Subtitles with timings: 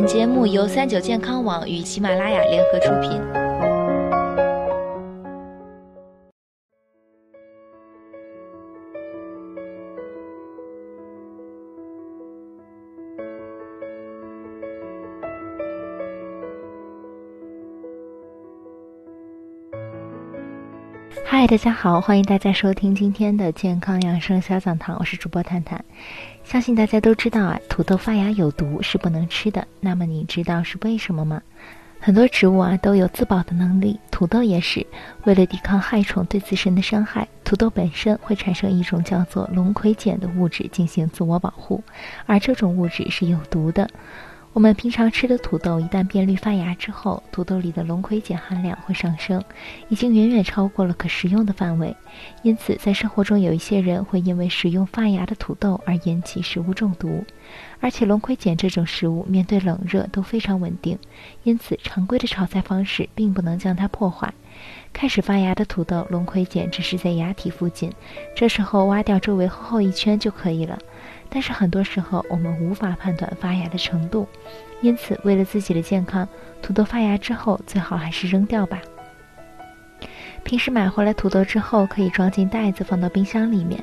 [0.00, 3.47] 本节目由三九健康网与喜马拉雅联合出品。
[21.24, 25.82] 嗨，大家好，欢迎大家收听今天的健康养生小讲堂，我是主播探探。
[26.44, 29.66] 相信大家都知道啊，土豆发芽有毒，是不能吃的。
[29.80, 31.40] 那么你知道是为什么吗？
[32.00, 34.86] 很多植物啊都有自保的能力，土豆也是。
[35.24, 41.82] 为了抵抗害虫对自身的伤害，土豆本身会产生一种叫做龙葵碱的物质进行自我保护，
[42.26, 43.88] 而这种物质是有毒的。
[44.54, 49.42] 我们平常吃的土豆，一旦变绿发芽之后，土豆里的龙葵碱含量会上升，
[49.88, 51.94] 已经远远超过了可食用的范围。
[52.42, 57.24] 因此，在生活中有一些人会因为食用发芽的土豆而引起食物中毒。
[57.78, 60.98] 而且，龙葵碱这种食物面对冷热都非常稳定，
[61.44, 64.32] 因此常规的炒菜方式并不能将它破坏。
[64.92, 67.92] 开始发芽的土豆，龙葵碱只是在芽体附近，
[68.34, 70.76] 这时候挖掉周围厚厚一圈就可以了。
[71.30, 74.26] 但是很多时候我们无法判断发芽的程度，
[74.80, 76.26] 因此为了自己的健康，
[76.62, 78.80] 土豆发芽之后最好还是扔掉吧。
[80.44, 83.82] 平时买回来土豆之后，可以装进袋子放到冰箱里面，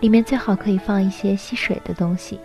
[0.00, 2.38] 里面最好可以放一些吸水的东西。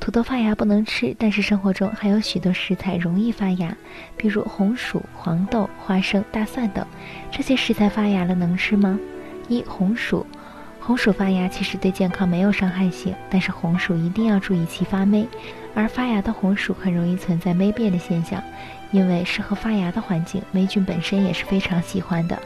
[0.00, 3.76] 土豆发芽不能吃，但是生活中还有许多食材容易发芽，
[4.16, 6.84] 比如红薯、黄豆、花生、大蒜等，
[7.30, 8.98] 这些食材发芽了能吃吗？
[9.48, 10.26] 一红薯。
[10.88, 15.28] 红薯发芽其实对健康没有伤害性，但是红薯一定要注意其发霉，
[15.74, 18.42] 而发芽的红薯很容易存在霉变的现象，
[18.90, 22.40] 因为适合发芽的环境，霉菌本身也是非常喜欢的，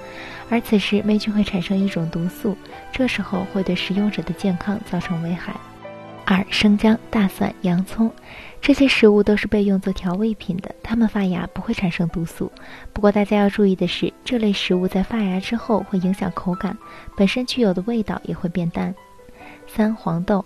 [0.51, 2.59] 而此时霉菌会产生一种毒素，
[2.91, 5.55] 这时候会对食用者的健康造成危害。
[6.25, 8.11] 二生姜、大蒜、洋葱，
[8.61, 12.51] 这些食物都是被用作调味品的，它们发芽不会产生毒素。
[12.93, 16.77] 不过大家要注意的是，这类食物在发芽之后会影响口感，
[17.17, 18.95] 本身具有的味道也会变淡。
[19.67, 20.45] 三黄豆，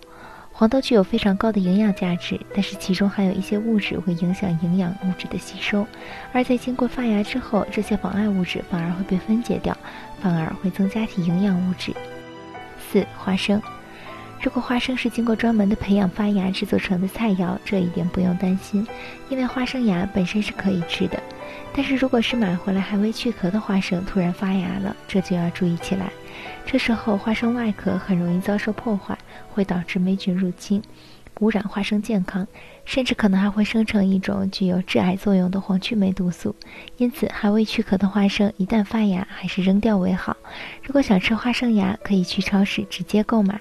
[0.51, 5.87] 黄豆具有非常高的营养价值，但是其中含有一些物质会影响营养物质的吸收，
[6.33, 9.77] 而在经过发芽之后，这些妨碍物质反而会被分解掉，
[10.21, 11.93] 反而会增加其营养物质。
[12.91, 13.61] 四花生。
[14.43, 18.87] 如果花生是经过专门的培养发芽制作成的菜肴，这一点不用担心，
[19.29, 21.21] 因为花生芽本身是可以吃的。
[21.75, 26.13] 但是如果是买回来还未去壳的花生突然发芽了，这就要注意起来。
[26.65, 29.19] 这时候花生外壳很容易遭受破坏，
[29.51, 30.83] 会导致霉菌入侵，
[31.41, 32.47] 污染花生健康，
[32.85, 36.55] 甚至可能还会生成一种具有致癌作用的黄曲霉毒素。
[36.99, 40.37] 因此，还未去壳的花生一旦发芽，还是扔掉为好。
[40.83, 43.61] 如果想吃花生芽，可以去超市直接购买。